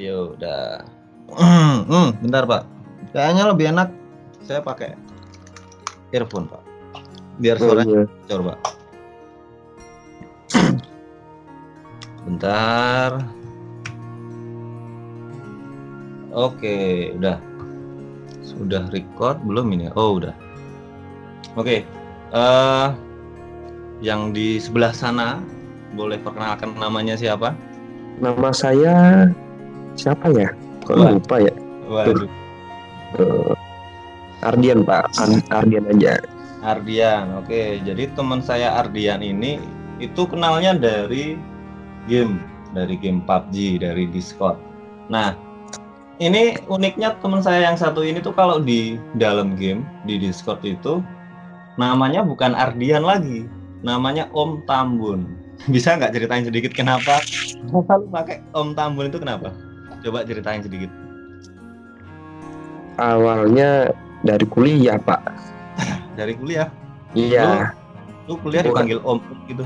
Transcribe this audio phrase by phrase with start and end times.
[0.00, 0.80] Ya udah.
[1.36, 2.64] Hmm, bentar Pak.
[3.12, 3.88] Kayaknya lebih enak
[4.40, 4.96] saya pakai
[6.16, 6.62] earphone Pak.
[7.36, 8.36] Biar Oh, suaranya iya.
[8.40, 8.58] Pak.
[12.24, 13.10] Bentar.
[16.32, 17.36] Oke, udah.
[18.40, 19.92] Sudah record belum ini?
[19.92, 20.32] Oh, udah.
[21.60, 21.84] Oke.
[22.30, 22.88] eh
[24.00, 25.42] yang di sebelah sana
[25.92, 27.52] boleh perkenalkan namanya siapa?
[28.22, 29.26] Nama saya
[29.96, 30.50] siapa ya?
[30.86, 31.10] Kok Wah.
[31.16, 31.54] lupa ya?
[31.90, 32.28] Waduh.
[33.18, 33.52] Eh,
[34.40, 36.22] Ardian Pak, Ar- Ardian aja.
[36.64, 37.40] Ardian.
[37.40, 39.60] Oke, jadi teman saya Ardian ini
[40.00, 41.36] itu kenalnya dari
[42.08, 42.40] game,
[42.72, 44.56] dari game PUBG, dari Discord.
[45.12, 45.36] Nah,
[46.20, 51.04] ini uniknya teman saya yang satu ini tuh kalau di dalam game di Discord itu
[51.76, 53.48] namanya bukan Ardian lagi,
[53.84, 55.28] namanya Om Tambun.
[55.72, 57.20] Bisa nggak ceritain sedikit kenapa
[57.68, 59.52] selalu pakai Om Tambun itu kenapa?
[60.00, 60.88] Coba ceritain sedikit.
[62.96, 63.92] Awalnya
[64.24, 65.20] dari kuliah Pak.
[66.20, 66.68] Dari kuliah,
[67.16, 67.72] Iya,
[68.28, 68.86] lu kuliah Bukan.
[68.86, 69.64] dipanggil Om gitu.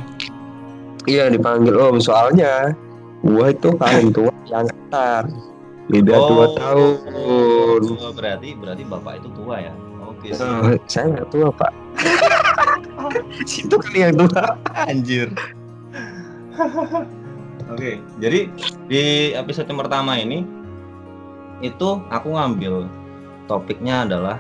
[1.05, 1.99] iya dipanggil Om.
[1.99, 2.73] Soalnya
[3.21, 5.25] gua itu paling tua di angkatan.
[5.91, 6.95] Beda dua tahun.
[7.13, 7.77] Oh,
[8.15, 9.73] berarti berarti bapak itu tua ya.
[10.07, 10.47] Oke sih.
[10.47, 11.73] Eh, saya nggak tua Pak.
[13.51, 14.57] Situ kali yang tua.
[14.87, 15.29] Anjir.
[17.73, 18.53] Oke, jadi
[18.93, 20.45] di episode yang pertama ini
[21.65, 22.85] itu aku ngambil
[23.49, 24.37] topiknya adalah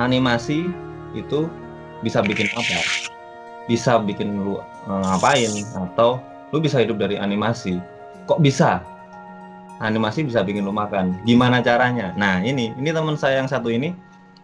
[0.00, 0.64] animasi
[1.12, 1.44] itu
[2.00, 2.80] bisa bikin apa?
[3.68, 6.16] Bisa bikin lu eh, ngapain atau
[6.56, 7.76] lu bisa hidup dari animasi.
[8.24, 8.80] Kok bisa?
[9.84, 11.20] Animasi bisa bikin lu makan.
[11.28, 12.16] Gimana caranya?
[12.16, 13.92] Nah, ini ini teman saya yang satu ini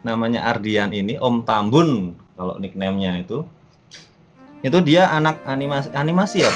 [0.04, 3.44] namanya Ardian ini Om Tambun kalau nickname-nya itu
[4.60, 6.52] itu dia anak animasi animasi ya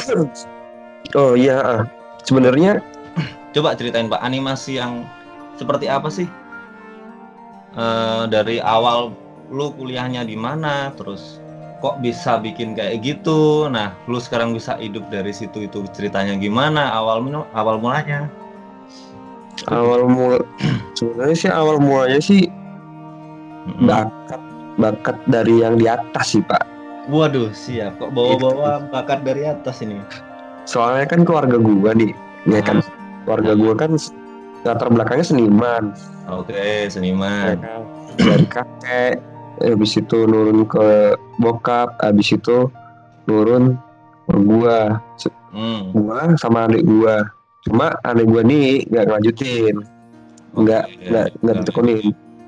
[1.12, 1.82] Oh iya, ah.
[2.24, 2.80] sebenarnya
[3.54, 5.04] coba ceritain pak animasi yang
[5.60, 6.26] seperti apa sih?
[7.74, 9.10] Eh, dari awal
[9.52, 10.94] lu kuliahnya di mana?
[10.96, 11.38] Terus
[11.84, 13.68] kok bisa bikin kayak gitu?
[13.68, 17.22] Nah lu sekarang bisa hidup dari situ itu ceritanya gimana awal
[17.52, 18.30] awal mulanya?
[19.70, 20.40] Awal mula
[20.98, 22.50] sebenarnya sih awal mulanya sih
[23.70, 23.86] Mm-mm.
[23.86, 24.42] bakat
[24.76, 26.74] bakat dari yang di atas sih Pak.
[27.04, 28.00] waduh siap.
[28.00, 30.00] Kok bawa-bawa bakat dari atas ini
[30.64, 32.12] Soalnya kan keluarga gua nih,
[32.48, 32.80] ya kan?
[33.24, 33.92] Keluarga gua kan
[34.64, 35.92] latar belakangnya seniman,
[36.24, 37.84] oke ya seniman kan?
[38.16, 39.20] dari kakek,
[39.60, 42.72] habis itu nurun ke bokap, habis itu
[43.28, 43.76] nurun
[44.24, 45.00] ke gua,
[45.54, 47.22] Hmm, gua sama adik gua.
[47.62, 49.76] Cuma adik gua nih nggak ngelanjutin,
[50.56, 51.04] nggak oke.
[51.12, 52.06] nggak nggak ditekunin,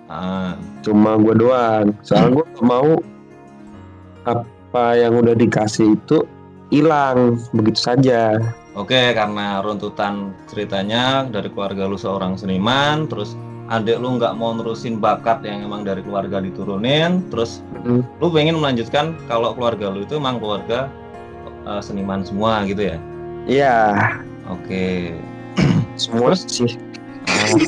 [0.09, 1.87] Ah, cuma gua doang.
[2.00, 2.88] Soalnya gua mau
[4.33, 6.25] apa yang udah dikasih itu
[6.71, 8.37] hilang begitu saja.
[8.77, 13.32] Oke, karena runtutan ceritanya dari keluarga lu seorang seniman, terus
[13.72, 18.03] adik lu nggak mau nerusin bakat yang emang dari keluarga diturunin, terus Hmm.
[18.21, 20.91] lu pengen melanjutkan kalau keluarga lu itu emang keluarga
[21.66, 22.98] eh, seniman semua gitu ya?
[23.47, 23.77] Iya,
[24.47, 25.15] Oke.
[26.03, 26.78] semua sih.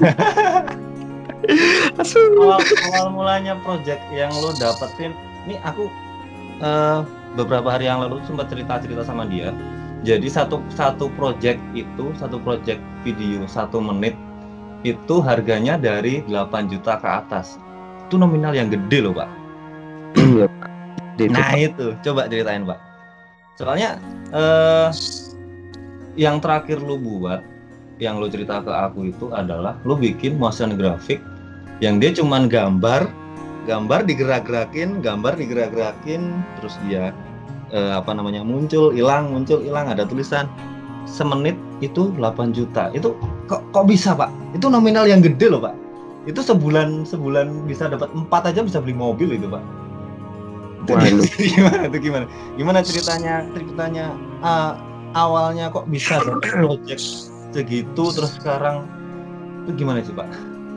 [2.39, 5.17] awal, awal mulanya project yang lu dapetin,
[5.47, 5.91] ini aku
[6.63, 7.01] eh,
[7.39, 9.55] beberapa hari yang lalu sempat cerita-cerita sama dia.
[10.03, 14.15] Jadi satu satu project itu satu project video satu menit
[14.87, 17.59] itu harganya dari 8 juta ke atas.
[18.07, 19.31] Itu nominal yang gede loh pak.
[20.19, 20.71] Iya, Pak.
[21.31, 22.79] Nah itu coba ceritain pak.
[23.59, 23.99] Soalnya
[24.31, 24.89] eh,
[26.15, 27.43] yang terakhir lu buat,
[27.99, 31.19] yang lu cerita ke aku itu adalah lu bikin motion graphic
[31.79, 33.07] yang dia cuman gambar,
[33.67, 37.15] gambar digerak-gerakin, gambar digerak-gerakin, terus dia
[37.73, 40.49] eh, apa namanya muncul, hilang, muncul, hilang, ada tulisan
[41.09, 42.93] semenit itu 8 juta.
[42.93, 43.17] Itu
[43.49, 44.29] kok kok bisa pak?
[44.53, 45.75] Itu nominal yang gede loh pak.
[46.29, 49.65] Itu sebulan sebulan bisa dapat empat aja bisa beli mobil itu pak.
[50.85, 51.25] Itu
[51.57, 52.25] gimana tuh gimana?
[52.61, 54.07] Gimana ceritanya ceritanya
[54.45, 54.77] ah,
[55.17, 58.85] awalnya kok bisa project segitu terus sekarang
[59.65, 60.29] itu gimana sih pak?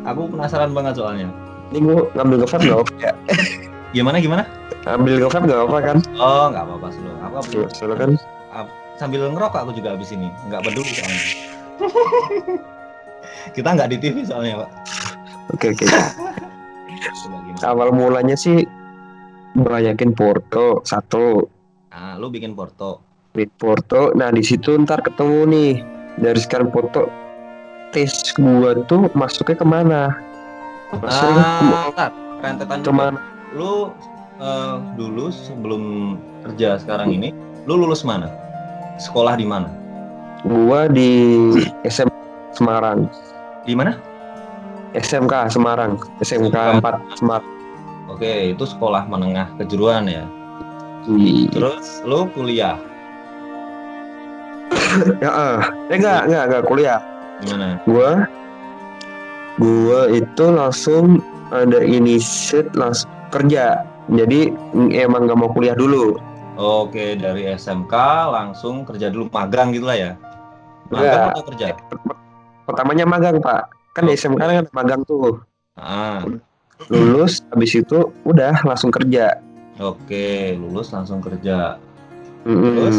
[0.07, 1.29] Aku penasaran banget soalnya.
[1.71, 3.11] Ini gua ngambil nggak apa ya?
[3.91, 4.43] Gimana gimana?
[4.87, 5.97] Ambil nge-vape nggak apa kan?
[6.17, 8.11] Oh nggak apa-apa sih Aku Soalnya soalnya kan
[8.97, 11.23] sambil ngerokok aku juga habis ini nggak peduli soalnya.
[13.55, 14.69] Kita nggak di TV soalnya pak.
[15.57, 15.85] oke oke.
[17.61, 18.63] Awal mulanya sih
[19.53, 21.43] banyakin Porto satu,
[21.91, 23.03] Nah, lu bikin porto.
[23.35, 24.15] Bit Porto.
[24.15, 25.71] Nah di situ ntar ketemu nih
[26.15, 27.07] dari sekarang foto
[27.91, 30.01] tes gua tuh masuknya ke mana?
[30.95, 31.45] Masuknya
[31.95, 32.09] Ah,
[32.39, 32.87] rentetan dulu.
[32.87, 33.19] ke mana?
[33.51, 33.91] Lu
[34.39, 36.15] eh, dulu sebelum
[36.47, 37.35] kerja sekarang ini,
[37.67, 38.31] lu lulus mana?
[38.97, 39.67] Sekolah di mana?
[40.47, 41.51] Gua di
[41.85, 42.09] SM,
[42.55, 43.05] Semarang.
[43.67, 43.97] Di mana?
[44.97, 45.95] SMK Semarang.
[46.19, 46.83] SMK SMK.
[46.83, 47.49] 4 Semarang.
[48.11, 50.27] Oke, itu sekolah menengah kejuruan ya.
[51.49, 52.77] Terus lu kuliah
[55.23, 55.59] Ya, eh,
[55.89, 56.99] eh enggak, enggak, enggak kuliah.
[57.41, 57.81] gimana?
[57.89, 58.11] Gua
[59.57, 63.87] gua itu langsung ada inisiat langsung kerja.
[64.07, 66.19] Jadi mm, emang nggak mau kuliah dulu.
[66.53, 67.93] Oke, dari SMK
[68.27, 70.11] langsung kerja dulu magang gitu lah ya.
[70.91, 71.33] Magang Enggak.
[71.33, 71.65] atau kerja?
[72.67, 73.61] Pertamanya magang, Pak.
[73.95, 75.39] Kan di SMK kan magang tuh.
[75.73, 76.27] Ah,
[76.89, 79.37] Lulus habis itu udah langsung kerja.
[79.77, 80.27] oke,
[80.59, 81.77] lulus langsung kerja.
[82.43, 82.75] Mm-mm.
[82.77, 82.97] Terus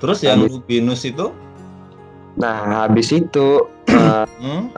[0.00, 1.26] terus yang Habis- itu
[2.36, 4.72] Nah, habis itu eh, hmm?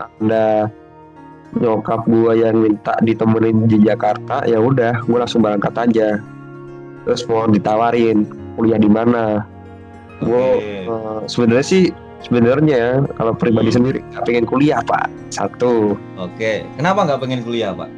[1.52, 6.16] Nyokap gua yang minta ditemenin di Jakarta, ya udah, gua langsung berangkat aja.
[7.02, 9.44] Terus mau ditawarin kuliah di mana.
[10.22, 10.86] Gua Oke.
[10.86, 11.84] eh, sebenarnya sih
[12.22, 13.76] sebenarnya ya, kalau pribadi Hmm.
[13.82, 15.10] sendiri nggak pengen kuliah pak.
[15.28, 17.88] Satu, Oke, kenapa nggak pengen kuliah, Pak?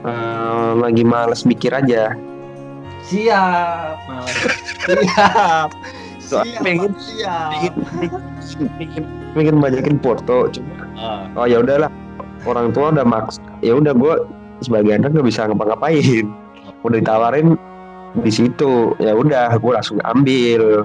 [0.00, 2.12] eh, lagi males mikir aja.
[3.02, 4.36] Siap, malas.
[4.86, 5.68] Siap.
[6.20, 7.50] Soalnya pengen- siap.
[7.50, 7.74] Pengen,
[8.78, 9.04] pengen,
[9.34, 11.88] pengen banyakin foto, cuma Ah, oh ya udahlah
[12.48, 14.14] orang tua udah maks ya udah gue
[14.60, 16.24] sebagai anak nggak bisa ngapa-ngapain
[16.86, 17.56] udah ditawarin
[18.18, 20.82] di situ ya udah gue langsung ambil.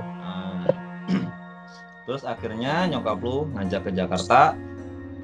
[2.06, 4.54] Terus akhirnya nyokap lu ngajak ke Jakarta,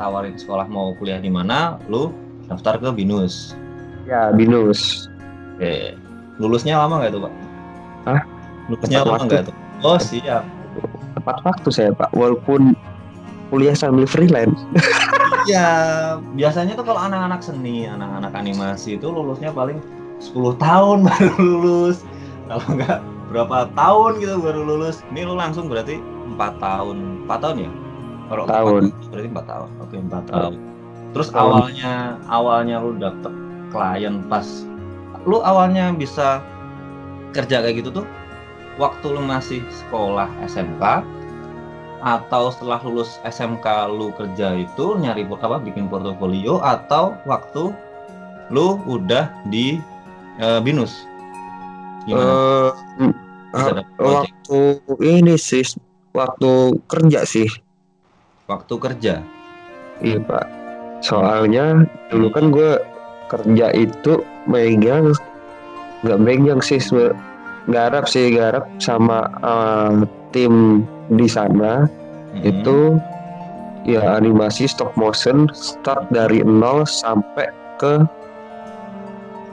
[0.02, 2.10] tawarin sekolah mau kuliah di mana, lu
[2.50, 3.54] daftar ke Binus.
[4.10, 5.06] ya binus
[5.62, 5.94] Oke.
[6.42, 7.34] Lulusnya lama nggak tuh, Pak?
[8.10, 8.22] Hah?
[8.66, 9.56] Lulusnya Tepat lama nggak tuh?
[9.86, 10.44] Oh, siap.
[11.12, 12.74] tepat waktu saya pak walaupun
[13.52, 14.56] kuliah sambil freelance
[15.48, 15.70] Iya,
[16.36, 19.80] biasanya tuh kalau anak-anak seni, anak-anak animasi itu lulusnya paling
[20.22, 22.04] 10 tahun baru lulus.
[22.52, 23.00] Kalau enggak
[23.32, 25.02] berapa tahun gitu baru lulus.
[25.12, 25.98] Ini lu langsung berarti
[26.36, 27.26] 4 tahun.
[27.26, 27.72] 4 tahun ya?
[28.32, 28.84] Kalau Tahun.
[29.12, 29.70] berarti 4 tahun.
[29.84, 30.54] Oke, 4 tahun.
[31.12, 31.40] Terus Tahun.
[31.44, 31.94] awalnya
[32.32, 33.34] awalnya lu dapet
[33.72, 34.48] klien pas
[35.28, 36.40] lu awalnya bisa
[37.32, 38.08] kerja kayak gitu tuh
[38.80, 41.04] waktu lu masih sekolah SMK
[42.02, 47.70] atau setelah lulus SMK lu kerja itu nyari apa bikin portofolio atau waktu
[48.52, 49.78] lu udah di
[50.42, 51.06] eh, binus?
[52.10, 52.34] Gimana?
[53.52, 53.86] Project?
[54.02, 54.60] waktu
[55.04, 55.64] ini sih
[56.12, 57.48] waktu kerja sih.
[58.50, 59.16] Waktu kerja?
[60.02, 60.46] Iya pak.
[61.06, 62.80] Soalnya dulu kan gue
[63.32, 65.16] kerja itu megang
[66.02, 66.82] nggak megang sih
[67.70, 69.94] garap sih garap sama eh,
[70.34, 71.86] tim di sana
[72.32, 72.48] Mm-mm.
[72.48, 72.96] itu
[73.84, 77.50] ya animasi stop motion start dari nol sampai
[77.82, 78.00] ke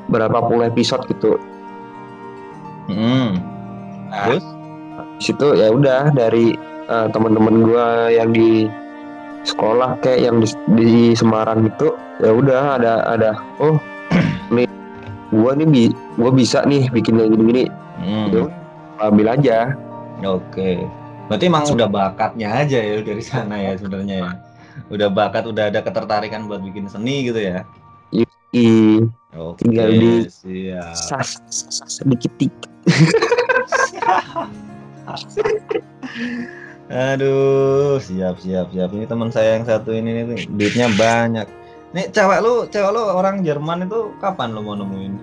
[0.08, 1.37] berapa puluh episode gitu.
[2.88, 3.37] Mm-mm.
[4.08, 4.44] Nah, terus
[5.19, 6.56] di situ ya udah dari
[6.88, 8.70] eh, teman-teman gua yang di
[9.44, 13.31] sekolah kayak yang di, di Semarang itu ya udah ada ada
[13.61, 13.76] oh
[14.54, 14.69] nih
[15.32, 15.84] gua nih bi
[16.16, 17.64] gua bisa nih bikin kayak gini-gini
[17.99, 18.31] Mm.
[18.31, 18.43] Gitu.
[19.02, 19.75] ambil aja.
[20.22, 20.87] Oke.
[21.28, 24.30] Berarti emang udah bakatnya aja ya dari sana ya sebenarnya ya.
[24.88, 27.69] Udah bakat, udah ada ketertarikan buat bikin seni gitu ya.
[28.56, 29.04] I
[29.36, 30.96] Oke, Tinggal di- siap.
[30.96, 32.72] sas, sas sedikit dikit.
[36.88, 38.88] Aduh, siap siap siap.
[38.96, 41.44] Ini teman saya yang satu ini nih duitnya banyak.
[41.92, 45.14] Nih cewek lu, cewek lu orang Jerman itu kapan lu mau nemuin?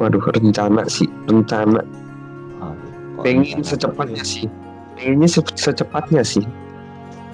[0.00, 1.84] Waduh rencana sih rencana
[3.24, 4.46] pengen secepatnya sih
[4.94, 6.44] pengennya se- secepatnya sih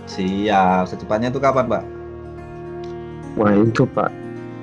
[0.06, 1.82] Siap, secepatnya tuh kapan, Pak?
[3.38, 4.10] wah itu pak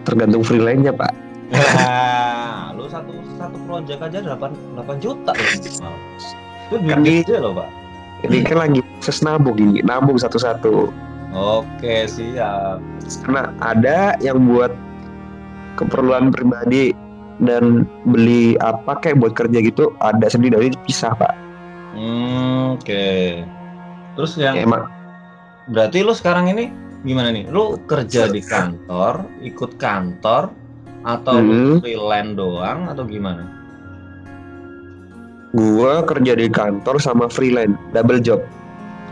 [0.04, 1.12] tergantung freelance-nya pak
[1.48, 5.96] Nah, lu satu satu proyek aja 8 8 juta loh.
[6.68, 7.70] Itu duit gede loh, Pak.
[8.28, 10.92] ini kan lagi proses nabung ini nabung satu-satu
[11.32, 12.84] Oke, siap.
[13.24, 14.76] karena ada yang buat
[15.80, 16.92] keperluan pribadi
[17.44, 21.34] dan beli apa kayak buat kerja gitu ada sendiri dari pisah pak
[21.98, 23.42] Hmm, Oke.
[24.14, 24.86] Terus yang ya, emang
[25.70, 26.70] berarti lu sekarang ini
[27.02, 27.50] gimana nih?
[27.50, 30.54] Lu kerja di kantor, ikut kantor
[31.02, 31.82] atau Hmm.
[31.82, 33.58] freelance doang atau gimana?
[35.58, 38.44] gua kerja di kantor sama freelance double job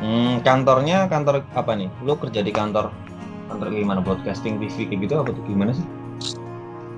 [0.03, 1.87] Hmm, kantornya kantor apa nih?
[2.03, 2.91] Lu kerja di kantor
[3.47, 5.85] kantor gimana broadcasting TV kayak gitu apa tuh gimana sih?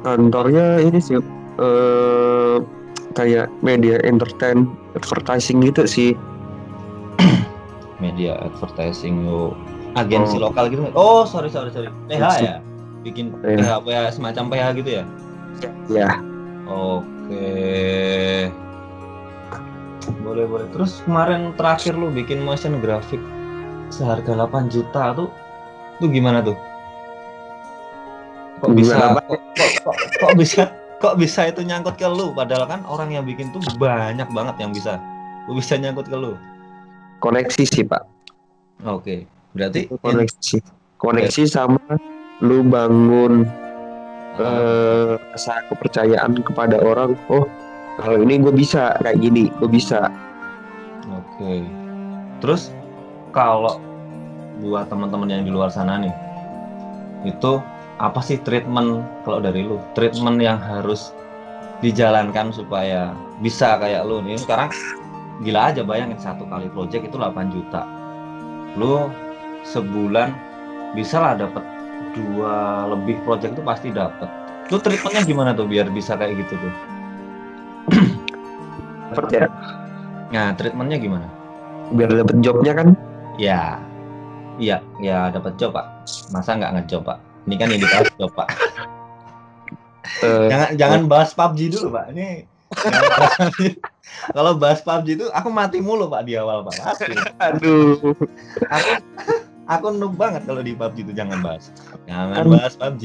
[0.01, 1.17] Kantornya ini sih
[1.57, 2.55] eh
[3.13, 6.11] kayak media entertain advertising gitu sih
[8.03, 9.57] Media advertising lu
[9.97, 10.49] agensi Oh.
[10.53, 10.85] lokal gitu.
[10.93, 11.89] Oh, sorry sorry sorry.
[12.05, 12.55] PH ya?
[13.01, 13.57] Bikin Iya.
[13.57, 15.03] PH, PH semacam PH gitu ya?
[15.89, 16.09] ya
[16.69, 17.49] Oke.
[20.21, 20.67] Boleh boleh.
[20.69, 23.17] Terus kemarin terakhir lu bikin motion graphic
[23.89, 25.31] seharga 8 juta tuh
[25.97, 26.53] tuh gimana tuh?
[28.57, 28.95] Kok bisa?
[28.95, 30.63] Kok, kok, kok, kok bisa?
[30.97, 32.33] Kok bisa itu nyangkut ke lu?
[32.33, 34.97] Padahal kan orang yang bikin tuh banyak banget yang bisa.
[35.45, 36.33] Lu bisa nyangkut ke lu.
[37.17, 38.05] koneksi sih pak.
[38.85, 39.25] Oke.
[39.57, 40.57] Berarti Itu koneksi.
[40.97, 41.81] Koneksi sama
[42.41, 43.45] lu bangun
[44.37, 47.17] eh, rasa kepercayaan kepada orang.
[47.29, 47.45] Oh
[47.97, 50.09] kalau ini gue bisa kayak gini gue bisa.
[51.09, 51.65] Oke.
[52.41, 52.69] Terus
[53.33, 53.81] kalau
[54.61, 56.13] buat teman-teman yang di luar sana nih,
[57.25, 57.61] itu
[57.97, 59.81] apa sih treatment kalau dari lu?
[59.97, 61.09] Treatment yang harus
[61.81, 64.37] dijalankan supaya bisa kayak lu nih.
[64.37, 64.69] Sekarang
[65.41, 67.85] gila aja bayangin satu kali project itu 8 juta.
[68.77, 69.09] Lu
[69.65, 70.29] sebulan
[70.93, 71.65] bisa lah dapat
[72.13, 74.29] dua lebih project itu pasti dapat.
[74.69, 76.73] Lu treatmentnya gimana tuh biar bisa kayak gitu tuh?
[79.15, 79.47] Dapet ya
[80.27, 81.27] Nah, treatmentnya gimana?
[81.87, 82.91] biar dapet jobnya kan
[83.39, 83.79] Ya,
[84.57, 85.85] iya, ya dapat job pak.
[86.33, 87.26] Masa nggak ngejob pak?
[87.47, 88.47] Ini kan yang dibahas job pak.
[90.19, 92.05] eh, Jangan jangan bahas PUBG dulu pak.
[92.11, 92.43] Ini
[94.35, 96.75] kalau bahas PUBG itu aku mati mulu pak di awal pak.
[96.77, 97.15] Mati.
[97.39, 97.95] aduh
[98.67, 98.91] Aku
[99.65, 101.71] aku noob banget kalau di PUBG itu jangan bahas.
[102.05, 103.03] Jangan Kan- bahas PUBG.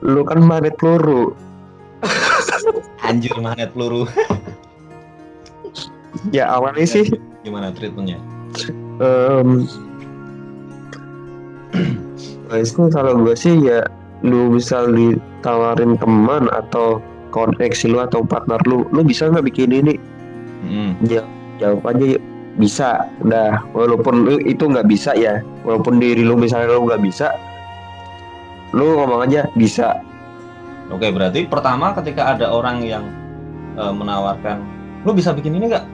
[0.00, 1.32] lu kan magnet peluru
[3.00, 4.04] Anjir magnet peluru.
[6.28, 7.08] ya awalnya sih
[7.40, 8.20] Gimana treatmentnya?
[9.00, 9.64] em
[12.52, 13.84] itu kalau gue sih ya
[14.24, 17.00] lu misal ditawarin teman atau
[17.32, 19.94] koneksi lu atau partner lu lu bisa nggak bikin ini
[20.64, 20.96] Hmm.
[21.60, 22.22] jawab aja yuk
[22.56, 27.28] bisa udah walaupun lu itu nggak bisa ya walaupun diri lu misalnya lu nggak bisa
[28.72, 30.00] lu ngomong aja bisa
[30.92, 33.04] Oke berarti pertama ketika ada orang yang
[33.80, 34.60] eh, menawarkan,
[35.08, 35.84] lu bisa bikin ini nggak?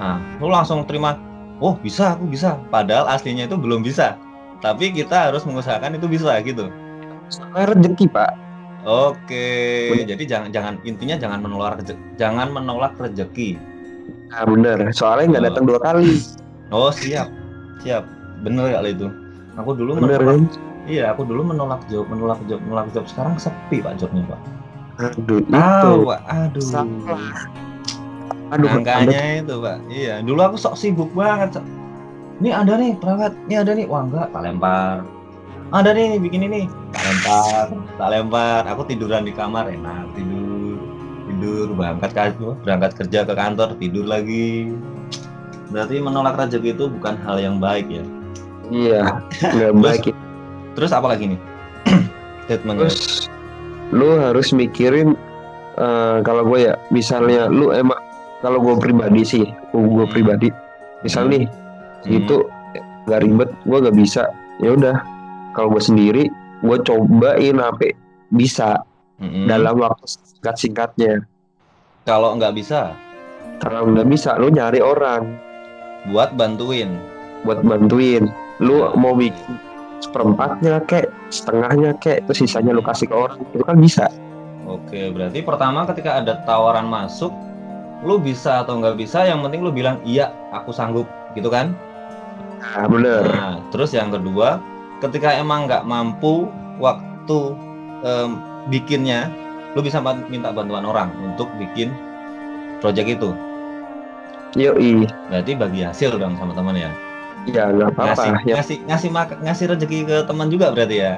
[0.00, 1.20] Nah, lu langsung terima,
[1.60, 2.56] oh bisa, aku bisa.
[2.72, 4.16] Padahal aslinya itu belum bisa.
[4.58, 6.66] Tapi kita harus mengusahakan itu bisa gitu.
[7.54, 8.32] rezeki pak
[8.88, 10.16] Oke, Bener.
[10.16, 13.58] jadi jangan jangan intinya jangan menolak rezeki, jangan menolak rezeki.
[14.28, 15.48] nah bener soalnya nggak Oh.
[15.52, 16.16] datang dua kali
[16.68, 17.28] Oh siap,
[17.80, 18.04] siap,
[18.40, 19.08] bener kali itu.
[19.56, 20.40] Aku dulu bener menolak, kan
[20.84, 23.04] iya aku dulu menolak job, menolak job, menolak job.
[23.04, 24.40] Sekarang sepi pak jobnya pak.
[24.98, 26.64] aduh itu Tahu pak, aduh.
[26.64, 27.24] Salah.
[28.48, 30.14] aduh Angkanya itu pak, iya.
[30.24, 31.60] Dulu aku sok sibuk banget.
[31.60, 31.64] Sok.
[32.38, 35.02] Ini ada nih perangkat, ini ada nih, wah enggak, tak lempar.
[35.68, 37.66] Ada nih bikin ini, tak lempar,
[37.98, 38.62] tak lempar.
[38.64, 40.78] Aku tiduran di kamar, enak tidur,
[41.26, 44.70] tidur, berangkat kerja, berangkat kerja ke kantor, tidur lagi.
[45.68, 48.04] Berarti menolak rezeki itu bukan hal yang baik ya.
[48.68, 49.00] iya
[49.56, 50.04] nggak baik
[50.72, 51.40] Terus apa lagi nih?
[52.44, 52.86] Statementnya.
[52.86, 53.28] terus
[53.88, 55.16] lu harus mikirin
[55.74, 57.96] eh, kalau gue ya misalnya lu emang
[58.38, 60.12] kalau gue pribadi sih gue Hmm.
[60.12, 60.48] pribadi
[61.00, 61.48] misal nih
[62.04, 62.10] Hmm.
[62.12, 62.36] gitu
[63.08, 64.24] nggak ribet gue nggak bisa
[64.60, 64.96] ya udah
[65.56, 66.24] kalau gue sendiri
[66.60, 67.90] gue cobain sampai
[68.28, 68.82] bisa
[69.18, 69.48] Mm-mm.
[69.48, 71.14] dalam waktu singkat singkatnya
[72.04, 72.96] Kalau nggak bisa,
[73.60, 75.28] kalau nggak bisa lu nyari orang
[76.08, 76.96] buat bantuin.
[77.44, 79.58] buat bantuin lu mau bikin
[79.98, 84.06] seperempatnya kek setengahnya kek terus sisanya lu kasih ke orang itu kan bisa
[84.68, 87.32] Oke, berarti pertama ketika ada tawaran masuk,
[88.04, 91.72] lu bisa atau nggak bisa, yang penting lu bilang iya, aku sanggup, gitu kan?
[92.58, 94.58] Nah bener Nah, terus yang kedua,
[94.98, 97.54] ketika emang nggak mampu waktu
[98.02, 98.30] em,
[98.66, 99.30] bikinnya,
[99.72, 101.94] lu bisa minta bantuan orang untuk bikin
[102.78, 103.30] project itu.
[104.56, 106.90] yoi Berarti bagi hasil dong sama teman ya.
[107.46, 111.12] ya nggak apa-apa Ngasih, ya ngasih, ngasih, mak- ngasih rezeki ke teman juga berarti ya.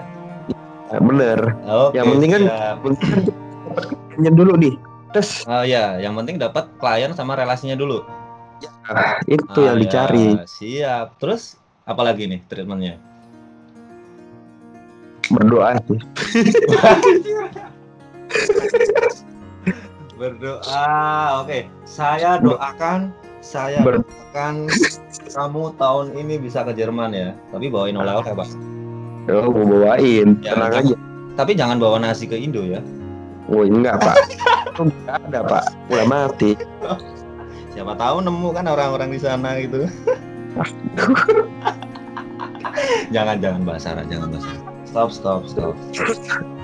[0.99, 1.95] bener Oke.
[1.97, 2.47] Yang penting kan-.
[2.83, 3.09] Mungkin
[4.19, 4.75] dapat dulu nih
[5.11, 8.03] terus Oh ya, yang penting dapat klien sama relasinya dulu.
[9.27, 11.07] Itu Ah, yang ya, dicari Siap.
[11.17, 12.97] Terus apa lagi nih treatmentnya?
[15.29, 15.95] berdoa sih
[20.13, 20.85] Berdoa.
[21.41, 23.09] Oke, saya doakan
[23.41, 24.67] saya Ber- doakan
[25.31, 27.29] kamu tahun ini bisa ke Jerman ya.
[27.49, 28.47] Tapi bawain oleh-oleh, Pak.
[29.31, 30.95] oh gue bawain Ya, tenang aja
[31.35, 32.79] Tapi jangan bawa nasi ke Indo ya.
[33.47, 34.15] oh enggak pak
[34.69, 36.51] itu nggak ada pak udah mati
[37.71, 39.87] Siapa tahu nemu kan orang-orang di sana gitu.
[43.15, 44.65] jangan jangan bahas Arab, jangan bahas Arab.
[44.91, 45.75] Stop, stop, stop.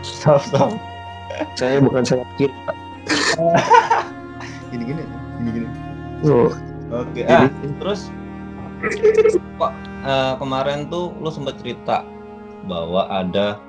[0.02, 0.70] Stop, stop.
[1.54, 2.50] saya bukan saya pak
[4.72, 5.02] Gini gini,
[5.38, 5.68] gini gini.
[6.26, 6.50] oh,
[6.90, 7.22] Oke.
[7.28, 7.46] Ah,
[7.78, 8.10] terus
[9.60, 9.72] kok
[10.06, 12.02] eh, kemarin tuh lu sempat cerita
[12.66, 13.60] bahwa ada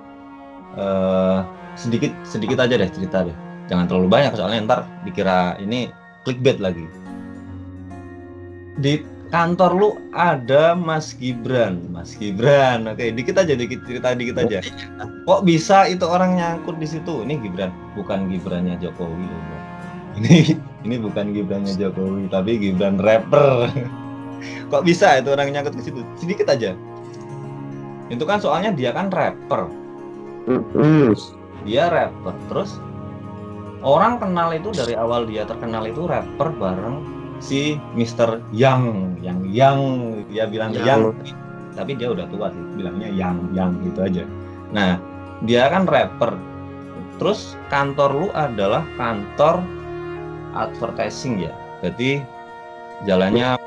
[0.74, 1.40] eh,
[1.78, 3.38] sedikit sedikit aja deh cerita deh
[3.70, 5.94] jangan terlalu banyak soalnya ntar dikira ini
[6.26, 6.90] clickbait lagi
[8.78, 12.88] di kantor lu ada Mas Gibran, Mas Gibran.
[12.88, 14.64] Oke, dikit aja dikit cerita dikit aja.
[15.28, 17.28] Kok bisa itu orang nyangkut di situ?
[17.28, 19.44] Ini Gibran, bukan Gibrannya Jokowi loh.
[20.18, 20.56] Ini
[20.88, 23.68] ini bukan Gibrannya Jokowi, tapi Gibran rapper.
[24.72, 26.02] Kok bisa itu orang nyangkut ke situ?
[26.16, 26.78] Sedikit aja.
[28.08, 29.68] Itu kan soalnya dia kan rapper.
[31.68, 32.32] Dia rapper.
[32.48, 32.80] Terus
[33.84, 38.42] orang kenal itu dari awal dia terkenal itu rapper bareng si Mr.
[38.52, 38.82] Yang,
[39.22, 39.78] yang yang
[40.28, 40.86] dia bilang Yang.
[40.86, 41.02] yang,
[41.74, 44.24] tapi dia udah tua sih, bilangnya yang yang gitu aja.
[44.74, 44.98] Nah,
[45.46, 46.34] dia kan rapper.
[47.18, 49.62] Terus kantor lu adalah kantor
[50.54, 51.54] advertising ya.
[51.82, 52.22] Jadi
[53.06, 53.58] jalannya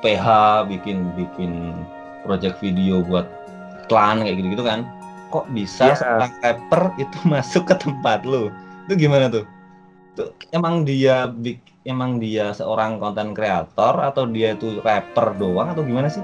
[0.00, 0.26] PH
[0.70, 1.74] bikin bikin
[2.22, 3.26] project video buat
[3.86, 4.86] iklan kayak gitu-gitu kan.
[5.30, 5.98] Kok bisa Iya.
[5.98, 8.50] seorang rapper itu masuk ke tempat lu?
[8.86, 9.42] Itu gimana tuh?
[10.14, 15.86] Tuh emang dia bik- emang dia seorang konten kreator atau dia itu rapper doang atau
[15.86, 16.22] gimana sih?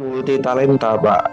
[0.00, 1.28] multi talenta pak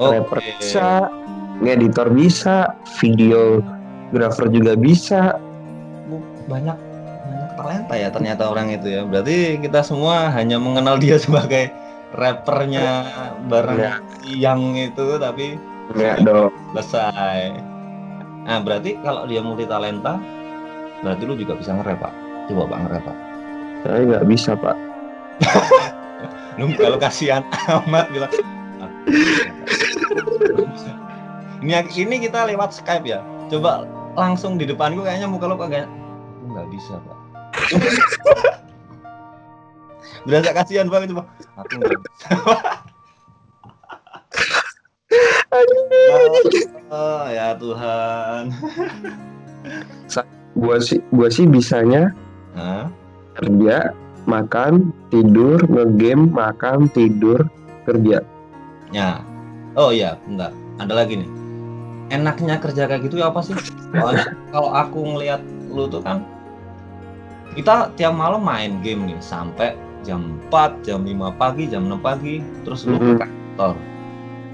[0.00, 0.48] rapper Oke.
[0.56, 1.12] bisa
[1.60, 2.72] ngeditor bisa
[3.02, 5.36] videographer juga bisa
[6.48, 6.78] banyak
[7.28, 9.02] banyak talenta ya ternyata orang itu ya.
[9.04, 11.68] Berarti kita semua hanya mengenal dia sebagai
[12.16, 13.04] rappernya
[13.52, 15.60] bareng si yang itu tapi
[15.92, 17.52] enggak dong selesai.
[18.48, 20.16] Nah, berarti kalau dia multi talenta
[21.04, 22.12] berarti lu juga bisa nge-rap, Pak.
[22.48, 23.16] Coba Pak nge-rap, Pak.
[23.86, 24.74] saya nggak bisa pak
[26.58, 28.32] Lu kalau kasihan amat bilang
[28.82, 28.90] "Ah,
[31.62, 33.22] ini ini kita lewat Skype ya.
[33.46, 33.86] Coba
[34.18, 35.86] langsung di depanku kayaknya muka lu kagak
[36.48, 37.18] nggak bisa, Pak.
[40.26, 41.30] Berasa kasihan banget coba.
[41.62, 42.26] Aku nggak bisa.
[46.88, 48.44] Oh, ya Tuhan.
[50.58, 52.10] gua sih gua sih bisanya
[52.58, 52.90] Hah?
[53.38, 53.94] kerja
[54.26, 57.46] makan tidur ngegame makan tidur
[57.86, 58.26] kerja
[58.92, 59.20] Ya.
[59.76, 60.52] Oh iya, bentar.
[60.80, 61.30] Ada lagi nih.
[62.08, 63.52] Enaknya kerja kayak gitu ya apa sih?
[63.92, 66.24] Soalnya kalau aku ngelihat lu tuh kan
[67.52, 72.40] kita tiap malam main game nih sampai jam 4, jam 5 pagi, jam 6 pagi,
[72.64, 73.76] terus lu ke kantor.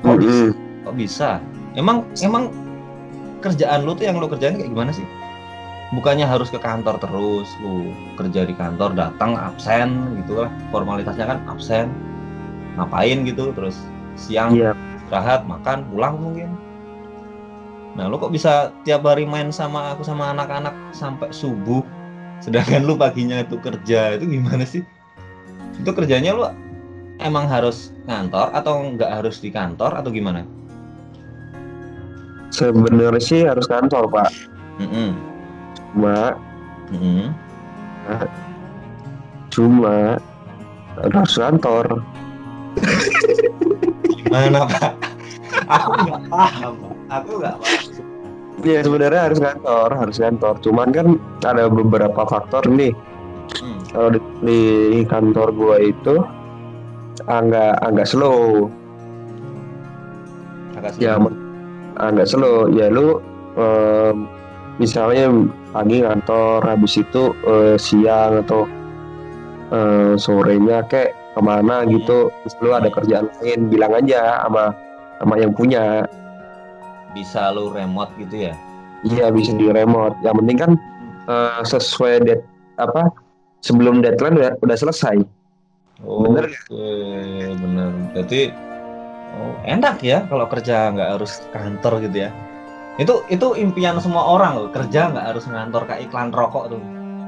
[0.03, 0.47] Kok bisa?
[0.83, 1.31] Kok bisa?
[1.79, 2.51] Emang emang
[3.39, 5.07] kerjaan lu tuh yang lu kerjain kayak gimana sih?
[5.95, 10.51] Bukannya harus ke kantor terus, lu kerja di kantor, datang absen gitu lah.
[10.75, 11.91] Formalitasnya kan absen.
[12.75, 13.79] Ngapain gitu, terus
[14.19, 16.51] siang iya istirahat, makan, pulang mungkin.
[17.95, 21.87] Nah, lu kok bisa tiap hari main sama aku sama anak-anak sampai subuh,
[22.43, 24.83] sedangkan lu paginya itu kerja, itu gimana sih?
[25.79, 26.43] Itu kerjanya lu
[27.23, 30.43] emang harus kantor atau nggak harus di kantor atau gimana?
[32.55, 34.31] sebenarnya sih harus kantor pak
[34.79, 35.19] Mm-mm.
[35.95, 36.35] Cuma
[36.91, 37.31] Mm-mm.
[39.49, 40.19] cuma
[40.99, 41.87] harus kantor
[44.05, 44.99] Gimana pak?
[45.71, 46.75] Aku nggak paham.
[47.07, 48.03] Aku nggak paham.
[48.65, 51.07] ya sebenarnya harus kantor harus kantor cuman kan
[51.43, 52.91] ada beberapa faktor nih
[53.55, 53.77] Hmm.
[53.93, 54.61] kalau di, di
[55.05, 56.17] kantor gua itu
[57.25, 58.67] agak agak slow
[60.75, 61.29] Agak ya sulit.
[61.29, 61.41] men-
[61.95, 63.21] agak slow ya lu
[63.55, 64.25] em,
[64.79, 65.31] misalnya
[65.71, 68.67] pagi kantor habis itu eh, siang atau
[69.71, 74.71] eh, sorenya kayak ke mana gitu terus lu ada kerjaan lain bilang aja sama
[75.19, 76.07] sama yang punya
[77.15, 78.55] bisa lu remote gitu ya?
[79.07, 80.73] iya bisa di remote yang penting kan
[81.27, 82.41] eh, sesuai dead
[82.79, 83.11] apa
[83.63, 85.23] sebelum deadline udah, udah selesai
[86.03, 87.91] Bener Oke, bener.
[88.13, 88.41] Berarti
[89.39, 92.31] oh, enak ya kalau kerja nggak harus kantor gitu ya.
[92.95, 94.69] Itu itu impian semua orang loh.
[94.71, 96.83] Kerja nggak harus ngantor kayak iklan rokok tuh.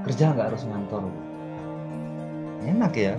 [0.06, 1.02] Kerja nggak harus ngantor.
[2.66, 3.14] Enak ya.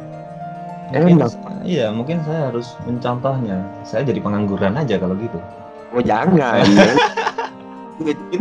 [0.96, 1.32] Mungkin- Enak.
[1.68, 3.60] Iya, mungkin saya harus mencontohnya.
[3.84, 5.40] Saya jadi pengangguran aja kalau gitu.
[5.96, 6.36] oh jangan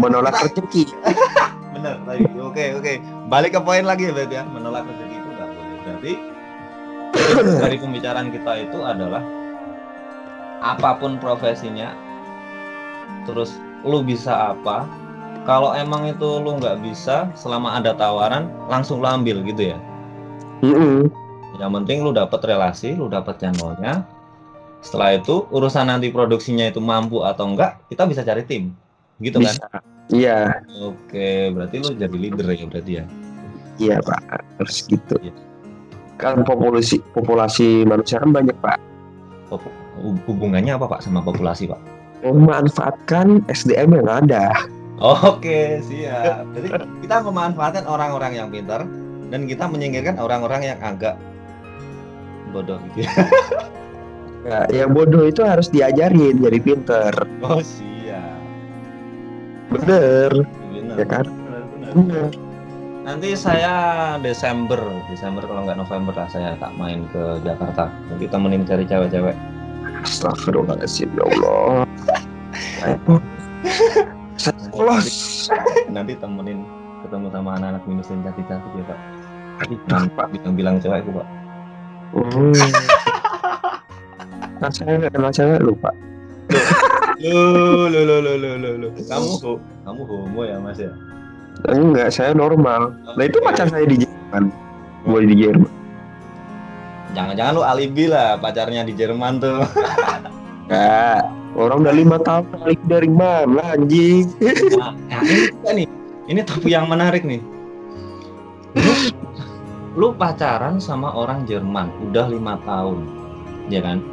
[0.03, 0.91] menolak rezeki
[1.79, 2.27] Bener tadi.
[2.43, 2.93] Oke, oke.
[3.31, 4.45] Balik ke poin lagi ya, berarti ya.
[4.47, 5.77] Menolak rezeki itu nggak boleh.
[5.83, 6.13] Berarti
[7.63, 9.23] dari pembicaraan kita itu adalah
[10.59, 11.95] apa pun profesinya,
[13.29, 13.55] terus
[13.87, 14.85] lu bisa apa?
[15.47, 19.79] Kalau emang itu lu nggak bisa, selama ada tawaran, langsung lu ambil gitu ya.
[20.67, 21.07] Mm-mm.
[21.57, 24.03] Yang penting lu dapat relasi, lu dapat channelnya.
[24.83, 28.75] Setelah itu urusan nanti produksinya itu mampu atau enggak, kita bisa cari tim,
[29.23, 29.55] gitu kan?
[29.55, 29.67] bisa
[30.15, 33.05] iya Oke, berarti lu jadi leader ya berarti ya.
[33.77, 34.21] Iya pak,
[34.61, 35.15] harus gitu.
[35.23, 35.35] Iya.
[36.17, 38.79] Kan populasi populasi manusia kan banyak pak.
[39.51, 41.81] Pop- hub- hubungannya apa pak sama populasi pak?
[42.25, 44.53] Memanfaatkan SDM yang ada.
[44.97, 46.49] Oke, siap.
[46.57, 46.69] Jadi
[47.05, 48.89] kita memanfaatkan orang-orang yang pintar
[49.29, 51.21] dan kita menyingkirkan orang-orang yang agak
[52.55, 53.13] bodoh gitu ya.
[54.47, 57.11] Ya, yang bodoh itu harus diajarin jadi pinter.
[57.43, 58.39] Oh siap.
[59.75, 60.31] Bener,
[60.71, 60.95] Benar.
[60.95, 61.27] ya kan?
[61.27, 61.91] Benar, benar.
[61.99, 62.31] Bener.
[63.03, 63.75] Nanti saya
[64.23, 64.79] Desember,
[65.11, 67.91] Desember kalau nggak November lah saya tak main ke Jakarta.
[68.07, 69.35] Nanti temenin cari cewek-cewek.
[70.07, 71.83] Astagfirullahaladzim ya Allah.
[74.39, 75.07] Sekolos.
[75.95, 76.63] Nanti temenin
[77.03, 78.99] ketemu sama anak-anak minus dan cantik-cantik ya Pak.
[79.91, 81.27] Jangan Pak bilang-bilang cewek aku Pak.
[82.15, 82.55] Hmm.
[84.57, 85.91] Nah, saya nggak kenal cewek lupa.
[87.19, 88.89] Lo lo lo lo lo lo lo.
[88.95, 90.93] Kamu ho- kamu homo ya Mas ya?
[91.67, 92.95] Enggak, saya normal.
[93.17, 94.53] Nah itu pacar saya di Jerman.
[95.09, 95.73] Gue di Jerman.
[97.17, 99.65] Jangan-jangan lu alibi lah pacarnya di Jerman tuh.
[100.69, 101.25] Enggak.
[101.57, 104.29] Orang udah lima tahun balik dari mana anjing?
[104.77, 105.89] Nah, nah, ini juga nih.
[106.29, 107.41] Ini topik yang menarik nih.
[108.77, 108.93] Lu,
[109.97, 113.09] lu pacaran sama orang Jerman udah lima tahun,
[113.73, 114.05] ya kan?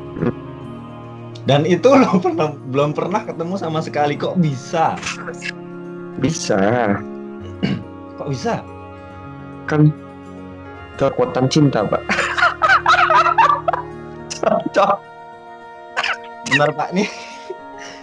[1.44, 4.96] Dan itu lo pernah, belum pernah ketemu sama sekali kok bisa?
[6.24, 6.96] Bisa.
[8.16, 8.64] Kok bisa?
[9.68, 9.92] Kan
[10.96, 12.13] kekuatan cinta, Pak.
[14.44, 14.98] Cocok.
[16.52, 17.08] Benar Pak nih.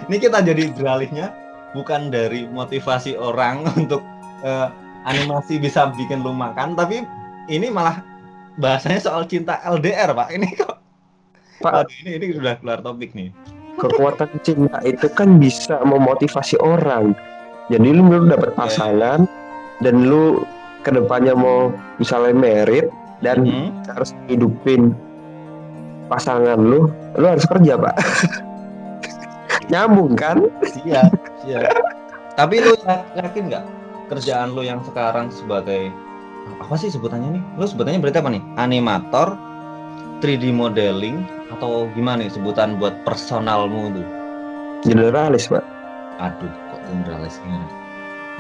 [0.09, 1.31] Ini kita jadi beralihnya
[1.73, 4.01] bukan dari motivasi orang untuk
[4.43, 4.69] eh,
[5.05, 7.05] animasi bisa bikin lu makan, tapi
[7.47, 8.01] ini malah
[8.57, 10.29] bahasanya soal cinta LDR Pak.
[10.33, 10.75] Ini kok
[11.61, 13.29] Pak, Aduh, ini ini sudah keluar topik nih.
[13.77, 17.17] kekuatan cinta itu kan bisa memotivasi orang.
[17.69, 19.25] Jadi lu belum dapat pasangan
[19.81, 20.45] dan lu
[20.83, 22.89] ke depannya mau misalnya merit
[23.21, 23.73] dan Hmm?
[23.89, 24.93] harus hidupin
[26.11, 27.95] pasangan lu, lu harus kerja pak.
[29.71, 30.43] Nyambung kan?
[30.67, 31.11] Siap,
[31.47, 31.63] siap.
[32.35, 33.65] Tapi lu ya- yakin nggak
[34.11, 35.95] kerjaan lu yang sekarang sebagai
[36.59, 37.43] apa sih sebutannya nih?
[37.55, 38.43] Lu sebutannya berarti apa nih?
[38.59, 39.39] Animator,
[40.19, 41.23] 3D modeling
[41.55, 44.03] atau gimana nih sebutan buat personalmu itu?
[44.91, 45.63] Generalis pak.
[46.19, 47.67] Aduh, kok generalis gimana?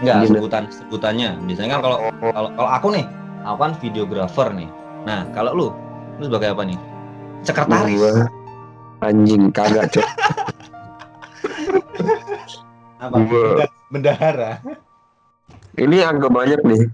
[0.01, 0.29] Enggak, Gini.
[0.35, 1.31] sebutan sebutannya.
[1.47, 3.05] Biasanya kan kalau kalau kalau aku nih,
[3.47, 4.69] aku kan videografer nih.
[5.05, 5.69] Nah, kalau lu,
[6.19, 6.79] lu sebagai apa nih?
[7.43, 7.97] Sekretaris.
[7.97, 8.15] Gua
[9.01, 10.09] anjing kagak cok.
[12.99, 13.17] Apa?
[13.23, 14.53] Gua- Benda- Bendahara.
[15.75, 16.85] Ini agak banyak nih.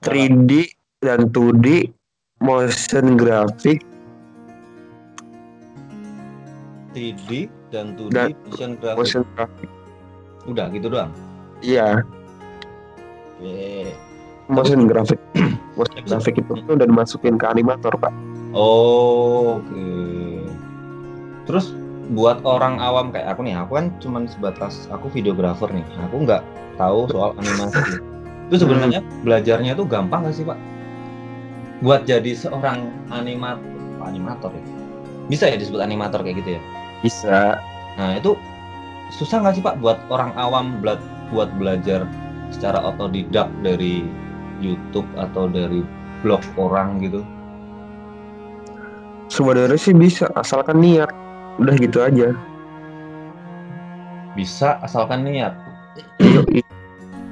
[0.00, 0.50] 3D
[0.98, 1.92] dan 2D
[2.38, 3.84] motion graphic
[6.90, 7.28] 3D
[7.68, 8.96] dan 2D Dan- motion graphic.
[8.98, 9.68] motion graphic.
[10.42, 11.12] Udah gitu doang.
[11.60, 12.00] Iya,
[13.38, 13.92] Ye.
[14.48, 15.20] motion graphic.
[15.78, 18.12] motion graphic itu udah dimasukin ke animator pak.
[18.50, 19.86] Oh, Oke.
[21.46, 21.74] Terus
[22.10, 25.86] buat orang awam kayak aku nih, aku kan cuman sebatas aku videografer nih.
[26.10, 26.42] Aku nggak
[26.74, 28.02] tahu soal animasi.
[28.50, 30.58] Itu sebenarnya belajarnya itu gampang gak sih pak?
[31.86, 33.62] Buat jadi seorang animator,
[34.02, 34.64] animator ya?
[35.30, 36.60] Bisa ya disebut animator kayak gitu ya?
[37.06, 37.62] Bisa.
[37.94, 38.34] Nah itu
[39.14, 42.06] susah nggak sih pak buat orang awam buat belajar
[42.50, 44.02] secara otodidak dari
[44.58, 45.86] YouTube atau dari
[46.26, 47.22] blog orang gitu?
[49.30, 51.08] Sebenarnya sih bisa, asalkan niat.
[51.56, 52.34] Udah gitu aja.
[54.34, 55.54] Bisa asalkan niat.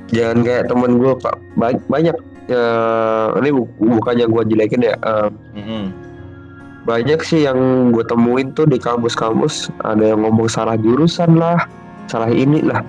[0.09, 2.17] Jangan kayak temen gue pak Ba- banyak
[2.49, 2.65] ya,
[3.37, 5.85] ini bu- bukannya gue jelekin ya eh, Mm-mm.
[6.83, 7.59] banyak sih yang
[7.93, 11.61] gue temuin tuh di kampus-kampus ada yang ngomong salah jurusan lah
[12.09, 12.81] salah ini lah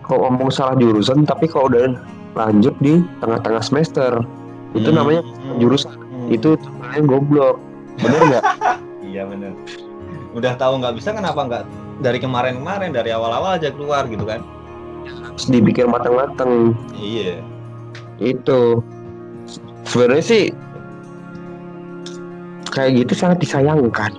[0.00, 2.00] kok ngomong salah jurusan tapi kalau udah
[2.32, 4.24] lanjut di tengah-tengah semester
[4.72, 4.96] itu Hmm.
[4.96, 5.20] namanya
[5.60, 6.32] jurusan Hmm.
[6.32, 7.56] itu sebenarnya goblok
[7.96, 8.44] bener nggak
[9.04, 9.52] Iya bener.
[10.32, 11.62] Udah tahu nggak bisa kenapa nggak
[12.00, 14.42] dari kemarin-kemarin dari awal-awal aja keluar gitu kan?
[15.04, 17.44] harus dipikir matang-matang Iya.
[18.16, 18.80] itu
[19.84, 20.44] sebenarnya sih
[22.66, 24.12] kayak gitu sangat disayangkan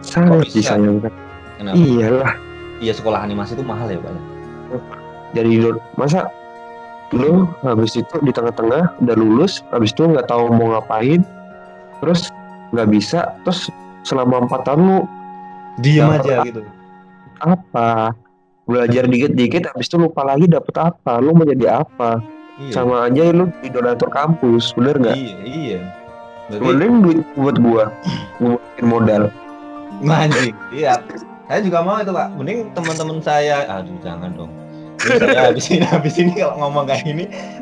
[0.00, 0.74] sangat bisa?
[0.74, 1.12] disayangkan
[1.54, 1.74] Kenapa?
[1.76, 2.32] iyalah
[2.78, 4.10] Iya sekolah animasi itu mahal ya pak.
[4.10, 4.20] ya?
[5.32, 6.30] jadi lu- masa
[7.10, 11.22] lu habis itu di tengah-tengah udah lulus habis itu nggak tahu mau ngapain
[12.00, 12.30] terus
[12.72, 13.68] nggak bisa terus
[14.02, 14.98] selama empat tahun lu
[15.78, 16.62] Nggak aja gitu.
[17.38, 18.12] apa
[18.66, 22.18] belajar dikit-dikit habis itu lupa lagi dapet apa lu mau jadi apa
[22.58, 22.74] Iya.
[22.74, 25.36] sama aja lu di donatur kampus bener nggak Iya.
[25.46, 25.80] Iya.
[26.50, 27.84] Berarti mending duit buat gua
[28.42, 29.22] gua bikin modal
[29.98, 31.02] Anjing, iya.
[31.48, 32.28] Saya juga mau itu pak.
[32.38, 34.52] Mending teman-teman saya, aduh jangan dong.
[35.00, 37.02] Ini saya habis ini habis ini kalau ngomong kayak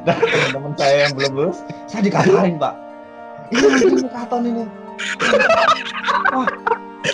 [0.05, 2.75] dan teman-teman saya yang belum lulus, saya dikatain pak.
[3.53, 4.65] Ini ini katon ini.
[6.33, 6.49] Wah,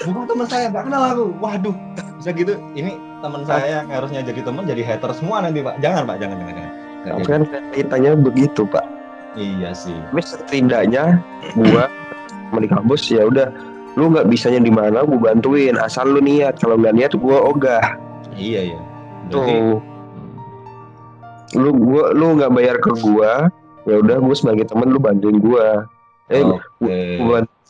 [0.06, 1.24] bukan teman saya, nggak kenal aku.
[1.42, 1.76] Waduh,
[2.20, 2.54] bisa gitu.
[2.72, 5.78] Ini teman saya yang harusnya jadi teman jadi hater semua nanti pak.
[5.82, 6.54] Jangan pak, jangan jangan.
[6.54, 6.72] jangan.
[7.02, 7.42] Tapi kan
[7.74, 8.86] ceritanya begitu pak.
[9.32, 9.96] Iya sih.
[10.12, 11.24] tapi setidaknya
[11.56, 11.88] gua
[12.60, 13.48] di kampus ya udah
[13.96, 17.96] lu nggak bisanya di mana gue bantuin asal lu niat kalau nggak niat gue ogah
[18.36, 18.80] iya ya
[19.28, 19.80] berarti tuh
[21.60, 23.52] lu gua lu nggak bayar ke gua
[23.84, 25.84] ya udah gue sebagai temen lu bantuin gua
[26.32, 26.44] eh
[27.20, 27.60] bant-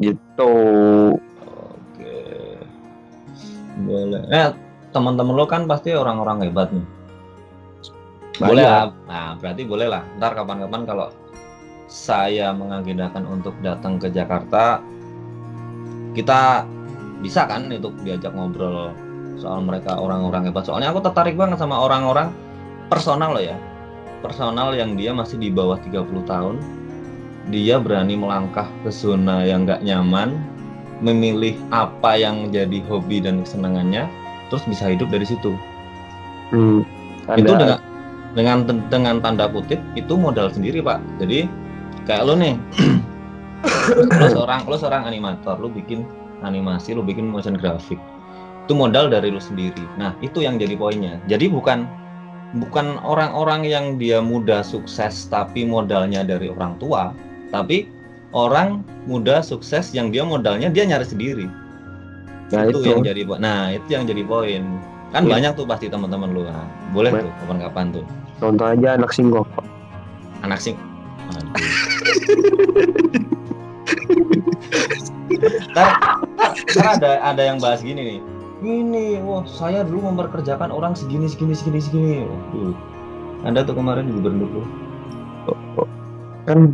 [0.00, 0.52] gitu.
[1.14, 2.16] Oke.
[3.84, 4.22] Boleh.
[4.32, 4.48] Eh
[4.90, 6.86] teman-teman lo kan pasti orang-orang hebat nih.
[8.42, 8.90] Boleh lah.
[9.06, 10.02] Nah berarti boleh lah.
[10.18, 11.08] Ntar kapan-kapan kalau
[11.86, 14.82] saya mengagendakan untuk datang ke Jakarta
[16.16, 16.66] kita
[17.22, 18.90] bisa kan itu diajak ngobrol
[19.38, 20.66] soal mereka orang-orang hebat.
[20.66, 22.30] Soalnya aku tertarik banget sama orang-orang
[22.90, 23.58] personal loh ya.
[24.22, 26.56] Personal yang dia masih di bawah 30 tahun
[27.52, 30.40] dia berani melangkah ke zona yang nggak nyaman
[31.04, 34.08] memilih apa yang jadi hobi dan kesenangannya
[34.48, 35.52] terus bisa hidup dari situ.
[36.54, 36.86] Hmm,
[37.36, 37.80] itu dengan
[38.32, 41.02] dengan dengan tanda kutip itu modal sendiri pak.
[41.20, 41.44] Jadi
[42.08, 42.56] kayak lo nih
[44.20, 46.04] lo seorang lo seorang animator lo bikin
[46.40, 48.00] animasi lo bikin motion graphic.
[48.64, 49.84] Itu modal dari lo sendiri.
[50.00, 51.20] Nah itu yang jadi poinnya.
[51.28, 51.84] Jadi bukan
[52.56, 57.10] bukan orang-orang yang dia muda sukses tapi modalnya dari orang tua
[57.54, 57.86] tapi
[58.34, 61.46] orang muda sukses yang dia modalnya dia nyari sendiri.
[62.50, 62.90] Nah itu, itu.
[62.90, 64.62] yang jadi nah itu yang jadi poin.
[65.14, 65.38] Kan Iya.
[65.38, 68.04] banyak tuh pasti teman-teman lu nah, boleh Ba- tuh kapan-kapan tuh.
[68.42, 69.46] Contoh aja anak singgok.
[70.42, 70.74] Anak sing
[75.72, 75.88] ntar,
[76.36, 78.20] ntar, ada ada yang bahas gini nih.
[78.64, 82.16] Ini wah saya dulu memperkerjakan orang segini segini segini segini.
[82.24, 82.74] Waduh.
[83.44, 84.62] anda tuh kemarin gubernur lu.
[86.48, 86.72] Kan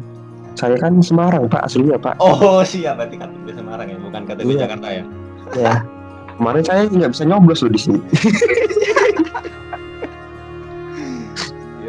[0.58, 2.18] saya kan Semarang pak aslinya pak.
[2.18, 2.98] Oh siap.
[3.00, 4.60] Berarti KTP Semarang ya bukan KTP Iya.
[4.66, 5.04] Jakarta ya?
[5.56, 5.74] Ya
[6.36, 8.00] kemarin saya nggak bisa nyoblos loh di sini.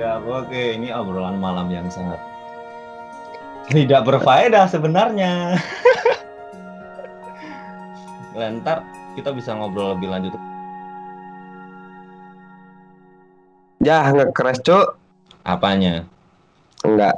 [0.01, 0.49] Ya oke.
[0.81, 2.17] Ini obrolan malam yang sangat
[3.69, 5.61] tidak berfaedah sebenarnya.
[8.33, 8.81] Lentar
[9.13, 10.33] kita bisa ngobrol lebih lanjut.
[13.77, 14.97] Ya nggak keras cok
[15.45, 16.01] apanya?
[16.81, 17.13] Enggak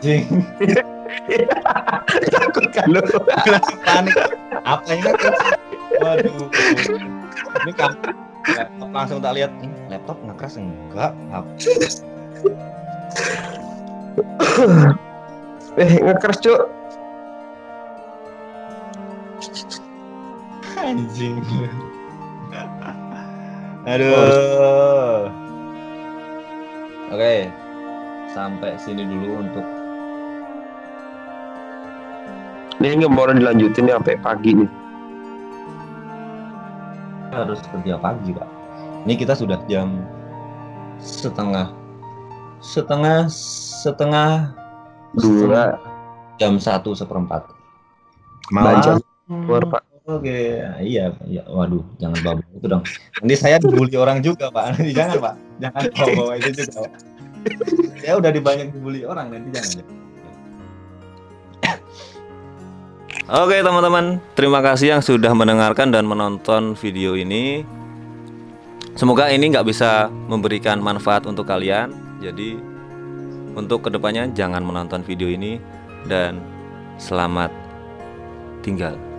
[0.00, 0.24] anjing.
[2.32, 3.04] Takut kan lu?
[3.44, 4.16] Langsung panik.
[4.64, 5.36] Apanya tuh
[6.00, 6.48] waduh.
[7.60, 7.96] Ini kamu
[8.56, 9.52] laptop langsung tak lihat.
[9.60, 11.12] "Hmm, laptop ngekeras enggak?
[15.78, 16.66] Eh nggak keras cok
[20.80, 21.38] anjing.
[23.90, 25.30] Aduh.
[27.14, 27.48] Oke.
[28.30, 29.66] Sampai sini dulu untuk
[32.80, 34.70] ini nggak mau dilanjutin nih sampai pagi nih
[37.30, 38.48] harus kerja pagi pak
[39.04, 40.00] ini kita sudah jam
[41.00, 41.70] setengah
[42.64, 43.28] setengah
[43.84, 44.52] setengah
[45.16, 45.76] dua
[46.40, 47.44] jam satu seperempat
[48.50, 51.46] malam keluar pak Oke, iya, iya.
[51.46, 52.82] Waduh, jangan bawa itu dong.
[53.22, 54.74] Nanti saya dibully orang juga, Pak.
[54.74, 55.34] Nanti jangan, Pak.
[55.62, 55.82] Jangan
[56.18, 56.92] bawa itu juga, Pak.
[58.02, 59.86] Saya udah dibanyak dibully orang, nanti jangan.
[63.28, 64.16] Oke, teman-teman.
[64.32, 67.66] Terima kasih yang sudah mendengarkan dan menonton video ini.
[68.96, 71.92] Semoga ini nggak bisa memberikan manfaat untuk kalian.
[72.24, 72.56] Jadi,
[73.52, 75.60] untuk ke depannya jangan menonton video ini
[76.08, 76.40] dan
[76.96, 77.52] selamat
[78.64, 79.09] tinggal.